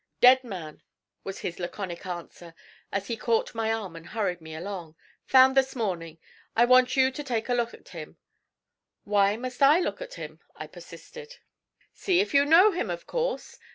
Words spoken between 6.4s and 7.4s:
I want you to